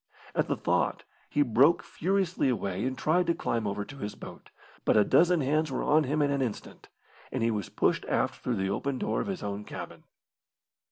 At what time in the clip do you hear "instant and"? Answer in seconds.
6.41-7.43